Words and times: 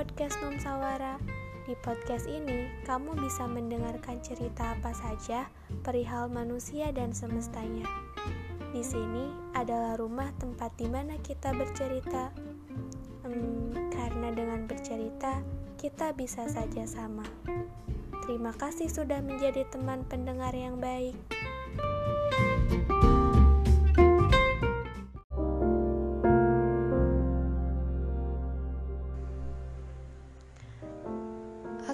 podcast 0.00 0.40
Num 0.40 0.56
Sawara. 0.56 1.20
Di 1.68 1.76
podcast 1.84 2.24
ini, 2.24 2.72
kamu 2.88 3.20
bisa 3.20 3.44
mendengarkan 3.44 4.16
cerita 4.24 4.72
apa 4.72 4.96
saja 4.96 5.52
perihal 5.84 6.32
manusia 6.32 6.88
dan 6.88 7.12
semestanya. 7.12 7.84
Di 8.72 8.80
sini 8.80 9.28
adalah 9.52 10.00
rumah 10.00 10.32
tempat 10.40 10.72
di 10.80 10.88
mana 10.88 11.20
kita 11.20 11.52
bercerita. 11.52 12.32
Hmm, 13.28 13.92
karena 13.92 14.32
dengan 14.32 14.64
bercerita, 14.64 15.44
kita 15.76 16.16
bisa 16.16 16.48
saja 16.48 16.88
sama. 16.88 17.28
Terima 18.24 18.56
kasih 18.56 18.88
sudah 18.88 19.20
menjadi 19.20 19.68
teman 19.68 20.08
pendengar 20.08 20.56
yang 20.56 20.80
baik. 20.80 21.12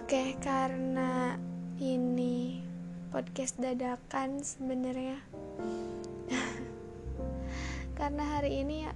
Oke, 0.07 0.39
karena 0.39 1.35
ini 1.83 2.63
podcast 3.11 3.59
dadakan 3.59 4.39
sebenarnya. 4.39 5.19
karena 7.99 8.39
hari 8.39 8.63
ini 8.63 8.87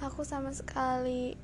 aku 0.00 0.24
sama 0.24 0.56
sekali 0.56 1.36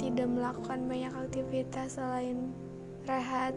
tidak 0.00 0.32
melakukan 0.32 0.88
banyak 0.88 1.12
aktivitas 1.12 2.00
selain 2.00 2.56
rehat. 3.04 3.52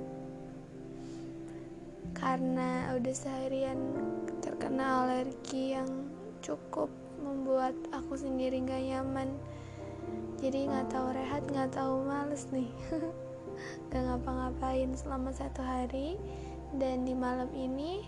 Karena 2.11 2.91
udah 2.99 3.15
seharian 3.15 3.79
terkena 4.43 5.07
alergi 5.07 5.79
yang 5.79 5.87
cukup 6.43 6.91
membuat 7.23 7.79
aku 7.95 8.19
sendiri 8.19 8.59
gak 8.67 8.83
nyaman. 8.83 9.31
Jadi 10.43 10.67
nggak 10.67 10.91
tahu 10.91 11.15
rehat, 11.15 11.47
nggak 11.47 11.71
tahu 11.71 12.03
males 12.03 12.43
nih. 12.51 12.67
gak 13.91 14.03
ngapa-ngapain 14.03 14.93
selama 14.95 15.31
satu 15.31 15.61
hari. 15.63 16.19
Dan 16.77 17.05
di 17.05 17.17
malam 17.17 17.49
ini 17.53 18.05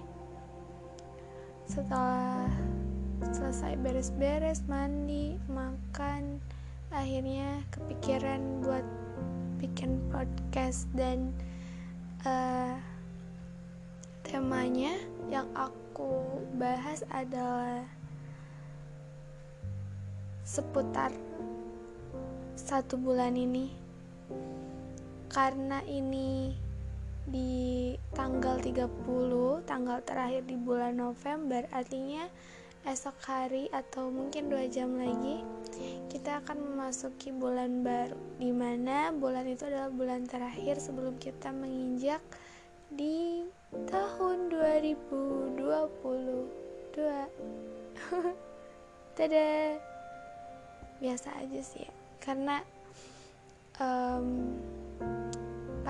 setelah 1.66 2.46
selesai 3.30 3.78
beres-beres 3.80 4.66
mandi 4.66 5.38
makan 5.48 6.42
akhirnya 6.92 7.64
kepikiran 7.72 8.66
buat 8.66 8.84
bikin 9.62 10.02
podcast 10.10 10.90
dan 10.98 11.32
uh, 12.26 12.76
temanya 14.28 14.92
yang 15.30 15.48
aku 15.56 16.42
bahas 16.58 17.06
adalah 17.14 17.86
seputar 20.44 21.14
satu 22.58 23.00
bulan 23.00 23.38
ini 23.38 23.72
karena 25.32 25.80
ini 25.88 26.52
di 27.24 27.96
tanggal 28.12 28.60
30 28.60 29.64
tanggal 29.64 30.04
terakhir 30.04 30.44
di 30.44 30.60
bulan 30.60 31.00
November 31.00 31.64
artinya 31.72 32.28
esok 32.84 33.16
hari 33.24 33.72
atau 33.72 34.12
mungkin 34.12 34.52
dua 34.52 34.68
jam 34.68 35.00
lagi 35.00 35.46
kita 36.12 36.44
akan 36.44 36.60
memasuki 36.60 37.32
bulan 37.32 37.80
baru 37.80 38.20
di 38.36 38.52
mana 38.52 39.16
bulan 39.16 39.48
itu 39.48 39.64
adalah 39.70 39.88
bulan 39.88 40.28
terakhir 40.28 40.82
sebelum 40.84 41.16
kita 41.16 41.54
menginjak 41.56 42.20
di 42.92 43.48
tahun 43.88 44.52
2022 44.52 45.62
tada! 49.16 49.80
Biasa 51.02 51.30
aja 51.40 51.60
sih 51.64 51.88
ya. 51.88 51.94
Karena 52.22 52.62
um, 53.80 54.58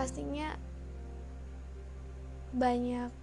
pastinya 0.01 0.57
banyak 2.57 3.13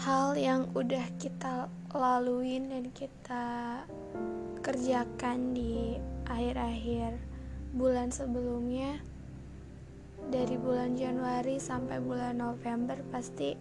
hal 0.00 0.32
yang 0.32 0.64
udah 0.72 1.04
kita 1.20 1.68
laluin 1.92 2.72
dan 2.72 2.88
kita 2.96 3.84
kerjakan 4.64 5.52
di 5.52 6.00
akhir-akhir 6.24 7.20
bulan 7.76 8.08
sebelumnya. 8.08 8.96
Dari 10.32 10.56
bulan 10.56 10.96
Januari 10.96 11.60
sampai 11.60 12.00
bulan 12.00 12.40
November 12.40 12.96
pasti 13.12 13.60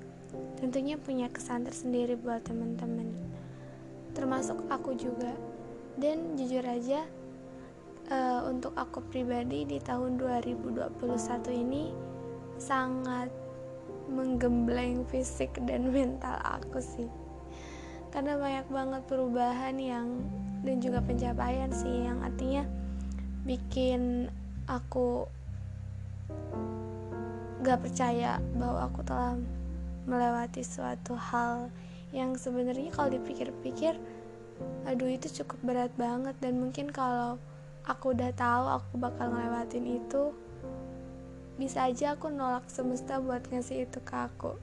tentunya 0.55 0.95
punya 0.95 1.27
kesan 1.27 1.67
tersendiri 1.67 2.15
buat 2.15 2.39
teman-teman. 2.47 3.11
Termasuk 4.15 4.63
aku 4.71 4.95
juga. 4.95 5.35
Dan 5.99 6.39
jujur 6.39 6.63
aja 6.63 7.03
uh, 8.11 8.45
untuk 8.49 8.73
aku 8.77 9.01
pribadi 9.09 9.65
di 9.65 9.77
tahun 9.81 10.17
2021 10.21 10.97
ini 11.53 11.89
sangat 12.61 13.29
menggembleng 14.09 15.05
fisik 15.09 15.57
dan 15.65 15.89
mental 15.95 16.37
aku 16.43 16.77
sih. 16.81 17.09
Karena 18.13 18.39
banyak 18.39 18.67
banget 18.71 19.01
perubahan 19.11 19.75
yang 19.75 20.07
dan 20.65 20.81
juga 20.81 21.03
pencapaian 21.03 21.69
sih 21.69 22.09
yang 22.09 22.25
artinya 22.25 22.65
bikin 23.45 24.31
aku 24.65 25.29
gak 27.61 27.85
percaya 27.85 28.41
bahwa 28.57 28.89
aku 28.89 29.05
telah 29.05 29.37
melewati 30.09 30.65
suatu 30.65 31.13
hal 31.17 31.69
yang 32.13 32.33
sebenarnya 32.37 32.93
kalau 32.93 33.13
dipikir-pikir 33.13 33.97
aduh 34.87 35.09
itu 35.11 35.43
cukup 35.43 35.59
berat 35.65 35.91
banget. 35.99 36.33
Dan 36.39 36.63
mungkin 36.63 36.87
kalau 36.89 37.35
aku 37.85 38.17
udah 38.17 38.33
tahu 38.33 38.65
aku 38.81 38.93
bakal 38.97 39.29
ngelewatin 39.29 40.01
itu 40.01 40.33
bisa 41.55 41.87
aja 41.87 42.19
aku 42.19 42.27
nolak 42.27 42.67
semesta 42.67 43.21
buat 43.23 43.45
ngasih 43.47 43.87
itu 43.87 43.99
ke 44.03 44.15
aku. 44.15 44.59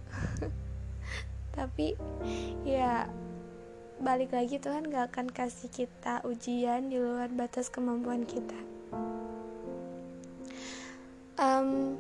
Tapi 1.57 1.97
ya 2.69 3.09
balik 4.03 4.35
lagi 4.35 4.61
Tuhan 4.61 4.91
gak 4.91 5.15
akan 5.15 5.27
kasih 5.33 5.71
kita 5.73 6.21
ujian 6.27 6.93
di 6.93 7.01
luar 7.01 7.33
batas 7.33 7.73
kemampuan 7.73 8.29
kita. 8.29 8.59
Um, 11.41 11.97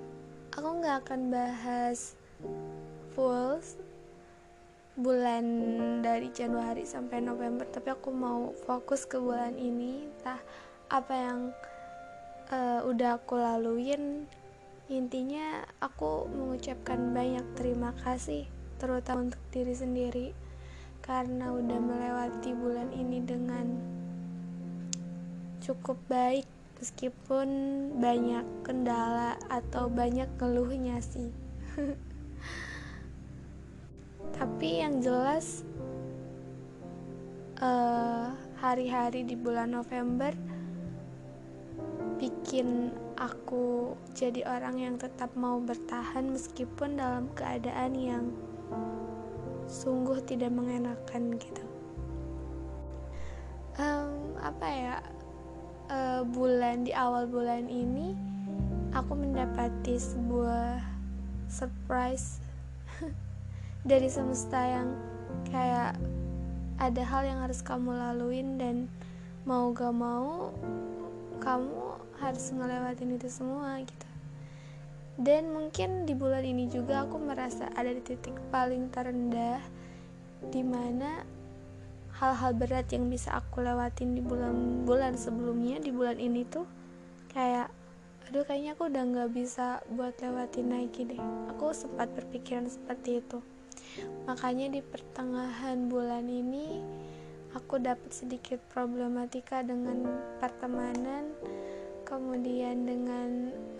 aku 0.52 0.68
gak 0.84 1.08
akan 1.08 1.32
bahas 1.32 2.18
full 3.16 3.62
bulan 4.92 5.44
dari 6.04 6.28
Januari 6.28 6.84
sampai 6.84 7.24
November 7.24 7.64
tapi 7.64 7.96
aku 7.96 8.12
mau 8.12 8.52
fokus 8.68 9.08
ke 9.08 9.16
bulan 9.16 9.56
ini. 9.56 10.04
Entah 10.04 10.40
apa 10.92 11.14
yang 11.16 11.40
uh, 12.52 12.84
udah 12.84 13.16
aku 13.16 13.40
laluin 13.40 14.28
intinya 14.92 15.64
aku 15.80 16.28
mengucapkan 16.28 17.16
banyak 17.16 17.48
terima 17.56 17.96
kasih 18.04 18.44
terutama 18.76 19.32
untuk 19.32 19.40
diri 19.48 19.72
sendiri 19.72 20.28
karena 21.00 21.48
udah 21.48 21.80
melewati 21.80 22.52
bulan 22.52 22.92
ini 22.92 23.24
dengan 23.24 23.66
cukup 25.64 25.96
baik 26.12 26.44
meskipun 26.82 27.48
banyak 28.02 28.42
kendala 28.66 29.38
atau 29.46 29.86
banyak 29.86 30.26
keluhnya 30.34 30.98
sih. 30.98 31.30
Tapi 34.38 34.82
yang 34.82 34.98
jelas 34.98 35.62
eh, 37.62 38.26
hari-hari 38.58 39.22
uh, 39.22 39.26
di 39.30 39.38
bulan 39.38 39.78
November 39.78 40.34
bikin 42.52 42.92
aku 43.16 43.96
jadi 44.12 44.44
orang 44.44 44.76
yang 44.76 45.00
tetap 45.00 45.32
mau 45.32 45.56
bertahan 45.56 46.36
meskipun 46.36 47.00
dalam 47.00 47.32
keadaan 47.32 47.96
yang 47.96 48.28
sungguh 49.64 50.20
tidak 50.28 50.52
mengenakan 50.52 51.40
gitu. 51.40 51.64
Um, 53.80 54.36
apa 54.36 54.66
ya 54.68 54.96
uh, 55.88 56.28
bulan 56.28 56.84
di 56.84 56.92
awal 56.92 57.24
bulan 57.24 57.72
ini 57.72 58.12
aku 58.92 59.16
mendapati 59.16 59.96
sebuah 59.96 60.76
surprise 61.48 62.36
dari 63.88 64.12
semesta 64.12 64.60
yang 64.60 64.92
kayak 65.48 65.96
ada 66.76 67.00
hal 67.00 67.24
yang 67.24 67.40
harus 67.40 67.64
kamu 67.64 67.96
laluin 67.96 68.60
dan 68.60 68.92
mau 69.48 69.72
gak 69.72 69.96
mau 69.96 70.52
kamu 71.42 71.98
harus 72.22 72.54
ngelewatin 72.54 73.18
itu 73.18 73.26
semua 73.26 73.82
gitu. 73.82 74.08
Dan 75.18 75.52
mungkin 75.52 76.06
di 76.08 76.14
bulan 76.14 76.46
ini 76.46 76.70
juga 76.70 77.04
aku 77.04 77.20
merasa 77.20 77.68
ada 77.74 77.90
di 77.90 78.00
titik 78.00 78.38
paling 78.48 78.88
terendah 78.94 79.60
di 80.48 80.62
mana 80.64 81.26
hal-hal 82.16 82.54
berat 82.54 82.86
yang 82.94 83.10
bisa 83.10 83.34
aku 83.34 83.60
lewatin 83.60 84.14
di 84.14 84.22
bulan-bulan 84.22 85.18
sebelumnya 85.18 85.82
di 85.82 85.90
bulan 85.90 86.22
ini 86.22 86.46
tuh 86.46 86.64
kayak 87.34 87.68
aduh 88.30 88.46
kayaknya 88.46 88.78
aku 88.78 88.88
udah 88.88 89.02
nggak 89.02 89.30
bisa 89.34 89.82
buat 89.92 90.14
lewatin 90.22 90.72
lagi 90.72 91.04
deh. 91.04 91.20
Aku 91.52 91.74
sempat 91.76 92.08
berpikiran 92.16 92.70
seperti 92.70 93.20
itu. 93.20 93.42
Makanya 94.24 94.72
di 94.72 94.80
pertengahan 94.80 95.90
bulan 95.90 96.24
ini 96.24 96.80
aku 97.52 97.76
dapat 97.80 98.08
sedikit 98.12 98.60
problematika 98.72 99.60
dengan 99.60 100.08
pertemanan 100.40 101.32
kemudian 102.08 102.84
dengan 102.84 103.28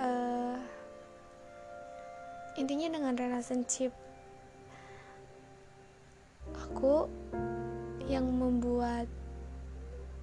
uh, 0.00 0.56
intinya 2.56 2.96
dengan 2.96 3.14
relationship. 3.16 3.92
Aku 6.68 7.08
yang 8.08 8.28
membuat 8.28 9.08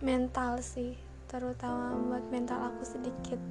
mental 0.01 0.61
sih 0.61 0.93
terutama 1.29 1.93
buat 2.09 2.25
mental 2.33 2.73
aku 2.73 2.83
sedikit 2.85 3.41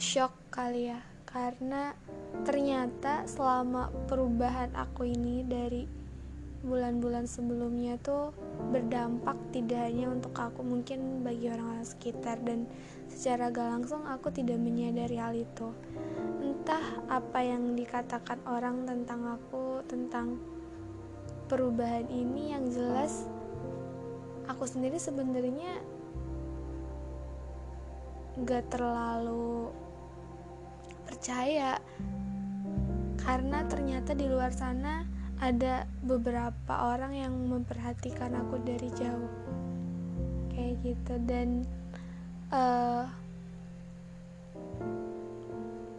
shock 0.00 0.32
kali 0.52 0.92
ya. 0.92 1.00
Karena 1.24 1.90
ternyata 2.46 3.26
selama 3.26 3.90
perubahan 4.06 4.70
aku 4.76 5.08
ini 5.08 5.42
dari 5.42 6.03
bulan-bulan 6.64 7.28
sebelumnya 7.28 8.00
tuh 8.00 8.32
berdampak 8.72 9.36
tidak 9.52 9.84
hanya 9.84 10.08
untuk 10.08 10.32
aku 10.32 10.64
mungkin 10.64 11.20
bagi 11.20 11.52
orang-orang 11.52 11.84
sekitar. 11.84 12.40
Dan 12.40 12.64
secara 13.12 13.52
gak 13.52 13.68
langsung 13.68 14.02
aku 14.08 14.32
tidak 14.32 14.56
menyadari 14.56 15.20
hal 15.20 15.36
itu. 15.36 15.68
Entah 16.40 17.04
apa 17.12 17.44
yang 17.44 17.76
dikatakan 17.76 18.40
orang 18.48 18.88
tentang 18.88 19.36
aku 19.36 19.84
tentang 19.84 20.40
perubahan 21.52 22.08
ini 22.08 22.56
yang 22.56 22.64
jelas 22.72 23.28
aku 24.48 24.64
sendiri 24.64 24.96
sebenarnya 24.96 25.84
gak 28.40 28.72
terlalu 28.72 29.68
percaya. 31.04 31.76
Karena 33.20 33.64
ternyata 33.68 34.16
di 34.16 34.28
luar 34.28 34.52
sana 34.52 35.13
ada 35.42 35.88
beberapa 36.02 36.74
orang 36.94 37.14
yang 37.14 37.34
memperhatikan 37.50 38.34
aku 38.38 38.60
dari 38.62 38.88
jauh. 38.94 39.32
Kayak 40.54 40.74
gitu. 40.86 41.14
Dan 41.26 41.66
uh, 42.54 43.08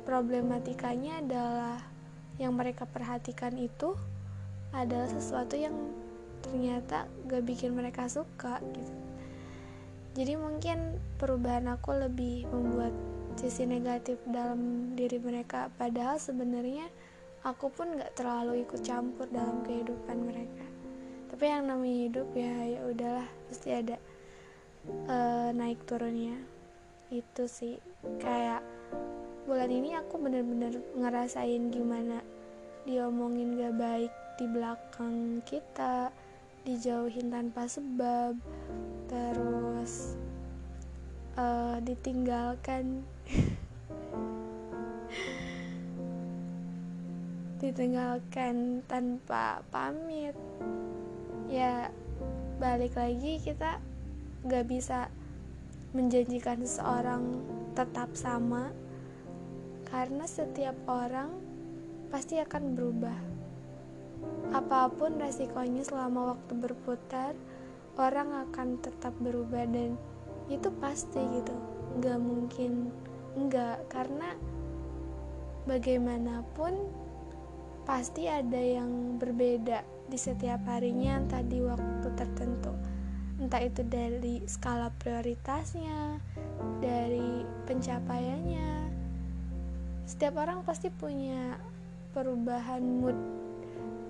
problematikanya 0.05 1.19
adalah 1.19 1.77
yang 2.37 2.55
mereka 2.55 2.87
perhatikan 2.87 3.55
itu 3.55 3.95
adalah 4.75 5.07
sesuatu 5.07 5.55
yang 5.55 5.75
ternyata 6.43 7.07
gak 7.25 7.43
bikin 7.47 7.73
mereka 7.73 8.05
suka 8.11 8.59
gitu. 8.75 8.95
Jadi 10.15 10.39
mungkin 10.39 10.95
perubahan 11.19 11.67
aku 11.67 11.91
lebih 11.91 12.47
membuat 12.47 12.95
sisi 13.35 13.67
negatif 13.67 14.15
dalam 14.23 14.91
diri 14.95 15.19
mereka. 15.19 15.67
Padahal 15.75 16.15
sebenarnya 16.21 16.87
aku 17.45 17.69
pun 17.69 17.93
nggak 17.93 18.17
terlalu 18.17 18.65
ikut 18.65 18.81
campur 18.81 19.29
dalam 19.29 19.61
kehidupan 19.61 20.17
mereka. 20.25 20.65
Tapi 21.29 21.45
yang 21.45 21.69
namanya 21.69 21.97
hidup 22.09 22.27
ya 22.33 22.53
ya 22.65 22.81
udahlah 22.89 23.29
pasti 23.47 23.69
ada 23.69 23.95
uh, 25.05 25.53
naik 25.53 25.85
turunnya. 25.85 26.41
Itu 27.13 27.45
sih. 27.45 27.77
Kayak 28.17 28.65
bulan 29.45 29.69
ini 29.69 29.93
aku 29.93 30.17
bener-bener 30.17 30.81
ngerasain 30.97 31.69
gimana 31.69 32.25
diomongin 32.89 33.61
gak 33.61 33.77
baik 33.77 34.13
di 34.41 34.45
belakang 34.49 35.41
kita 35.45 36.09
dijauhin 36.65 37.29
tanpa 37.29 37.69
sebab 37.69 38.33
terus 39.05 40.17
uh, 41.37 41.77
ditinggalkan 41.81 43.05
ditinggalkan 47.59 48.83
tanpa 48.87 49.63
pamit. 49.71 50.35
Ya 51.47 51.89
balik 52.59 52.95
lagi 52.99 53.39
kita 53.39 53.79
gak 54.45 54.65
bisa 54.67 55.07
menjanjikan 55.95 56.59
seseorang 56.63 57.39
tetap 57.75 58.11
sama 58.15 58.71
karena 59.87 60.27
setiap 60.27 60.75
orang 60.87 61.31
pasti 62.11 62.39
akan 62.39 62.75
berubah. 62.75 63.19
Apa 64.51 64.91
pun 64.91 65.15
resikonya 65.19 65.83
selama 65.87 66.35
waktu 66.35 66.53
berputar 66.59 67.31
orang 67.95 68.47
akan 68.47 68.79
tetap 68.83 69.15
berubah 69.23 69.63
dan 69.71 69.95
itu 70.51 70.67
pasti 70.83 71.19
gitu. 71.39 71.55
Gak 72.03 72.19
mungkin 72.19 72.91
enggak 73.39 73.87
karena 73.87 74.35
bagaimanapun 75.67 77.04
pasti 77.85 78.25
ada 78.25 78.57
yang 78.57 79.21
berbeda 79.21 79.85
di 80.09 80.17
setiap 80.17 80.65
harinya 80.65 81.21
entah 81.21 81.45
di 81.45 81.61
waktu 81.61 82.09
tertentu. 82.17 82.73
Entah 83.37 83.61
itu 83.61 83.85
dari 83.85 84.41
skala 84.49 84.89
prioritasnya 84.97 86.17
dari 86.81 87.45
pencapaiannya. 87.69 88.73
Setiap 90.09 90.41
orang 90.41 90.65
pasti 90.65 90.89
punya 90.89 91.61
perubahan 92.13 92.81
mood 92.81 93.17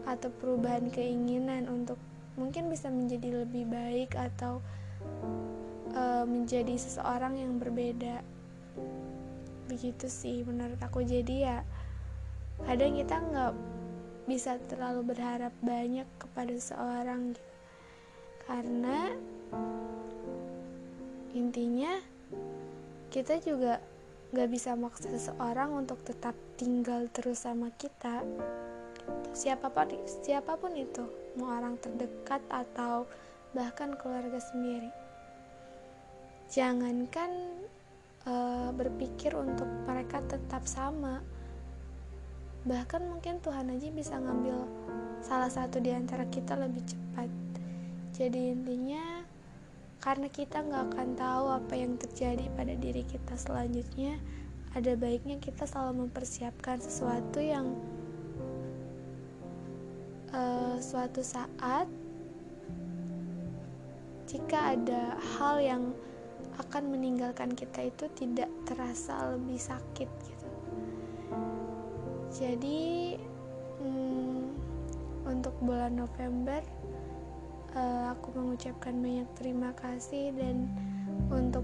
atau 0.08 0.30
perubahan 0.40 0.88
keinginan 0.88 1.68
untuk 1.68 2.00
mungkin 2.40 2.72
bisa 2.72 2.88
menjadi 2.88 3.44
lebih 3.44 3.68
baik 3.68 4.16
atau 4.16 4.64
uh, 5.96 6.24
menjadi 6.24 6.76
seseorang 6.80 7.40
yang 7.40 7.58
berbeda. 7.60 8.22
Begitu 9.68 10.06
sih 10.08 10.46
menurut 10.46 10.78
aku. 10.80 11.02
Jadi 11.02 11.44
ya 11.44 11.66
kadang 12.64 12.96
kita 12.96 13.16
nggak 13.20 13.54
bisa 14.26 14.56
terlalu 14.72 15.12
berharap 15.12 15.52
banyak 15.60 16.08
kepada 16.16 16.56
seorang 16.56 17.36
gitu. 17.36 17.44
karena 18.46 19.12
intinya 21.36 22.00
kita 23.12 23.42
juga 23.44 23.84
nggak 24.36 24.50
bisa 24.52 24.76
maksa 24.76 25.08
seseorang 25.08 25.72
untuk 25.72 26.02
tetap 26.04 26.36
tinggal 26.60 27.08
terus 27.12 27.48
sama 27.48 27.72
kita. 27.76 28.24
Siapa 29.32 29.72
pun 29.72 29.96
siapa 30.24 30.60
pun 30.60 30.76
itu 30.76 31.06
mau 31.40 31.56
orang 31.56 31.80
terdekat 31.80 32.42
atau 32.52 33.08
bahkan 33.56 33.96
keluarga 33.96 34.36
sendiri. 34.42 34.92
Jangankan 36.52 37.32
uh, 38.28 38.70
berpikir 38.76 39.32
untuk 39.38 39.68
mereka 39.88 40.20
tetap 40.28 40.68
sama 40.68 41.24
bahkan 42.66 43.06
mungkin 43.06 43.38
Tuhan 43.46 43.70
aja 43.70 43.88
bisa 43.94 44.18
ngambil 44.18 44.66
salah 45.22 45.50
satu 45.50 45.78
di 45.78 45.94
antara 45.94 46.26
kita 46.30 46.58
lebih 46.58 46.82
cepat. 46.86 47.30
Jadi 48.18 48.58
intinya 48.58 49.22
karena 50.02 50.30
kita 50.30 50.62
nggak 50.62 50.84
akan 50.94 51.10
tahu 51.18 51.46
apa 51.50 51.74
yang 51.74 51.98
terjadi 51.98 52.46
pada 52.54 52.78
diri 52.78 53.02
kita 53.06 53.34
selanjutnya 53.38 54.22
ada 54.76 54.94
baiknya 54.94 55.40
kita 55.40 55.66
selalu 55.66 56.06
mempersiapkan 56.06 56.78
sesuatu 56.78 57.40
yang 57.40 57.74
uh, 60.36 60.78
suatu 60.78 61.24
saat 61.26 61.88
jika 64.30 64.76
ada 64.76 65.16
hal 65.38 65.64
yang 65.64 65.84
akan 66.60 66.92
meninggalkan 66.92 67.56
kita 67.56 67.88
itu 67.88 68.06
tidak 68.20 68.52
terasa 68.68 69.34
lebih 69.36 69.60
sakit 69.60 70.35
jadi 72.36 73.16
hmm, 73.80 74.44
untuk 75.24 75.56
bulan 75.64 75.96
November 75.96 76.60
uh, 77.72 78.12
aku 78.12 78.36
mengucapkan 78.36 79.00
banyak 79.00 79.30
terima 79.40 79.72
kasih 79.80 80.36
dan 80.36 80.68
untuk 81.32 81.64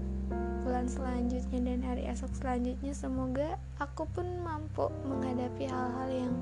bulan 0.64 0.88
selanjutnya 0.88 1.60
dan 1.60 1.80
hari 1.84 2.08
esok 2.08 2.32
selanjutnya 2.40 2.96
semoga 2.96 3.60
aku 3.76 4.08
pun 4.16 4.24
mampu 4.40 4.88
menghadapi 5.04 5.68
hal-hal 5.68 6.08
yang 6.08 6.34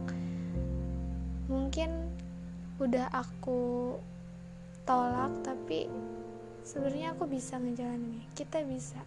mungkin 1.51 1.91
udah 2.79 3.11
aku 3.11 3.99
tolak 4.87 5.35
tapi 5.43 5.91
sebenarnya 6.65 7.13
aku 7.13 7.27
bisa 7.27 7.59
ngejalaninnya. 7.59 8.27
Kita 8.33 8.63
bisa. 8.65 9.01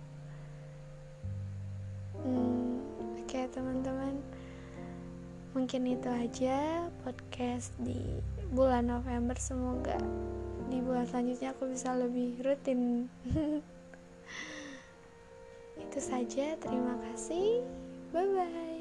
Hmm, 2.23 2.79
oke 3.17 3.25
okay, 3.25 3.49
teman-teman 3.51 4.19
mungkin 5.53 5.85
itu 5.85 6.09
aja 6.09 6.89
podcast 7.05 7.73
di 7.77 7.97
bulan 8.49 8.89
November. 8.89 9.37
Semoga 9.37 9.97
di 10.69 10.81
bulan 10.81 11.05
selanjutnya 11.05 11.53
aku 11.53 11.69
bisa 11.69 11.93
lebih 11.93 12.41
rutin. 12.41 13.05
Itu 15.83 15.99
saja. 16.01 16.57
Terima 16.57 16.97
kasih. 17.09 17.61
Bye 18.13 18.29
bye 18.29 18.72